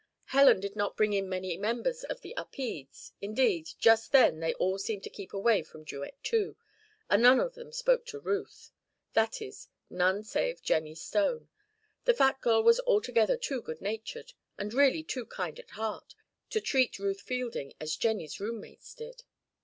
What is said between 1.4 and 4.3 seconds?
members of the Upedes; indeed, just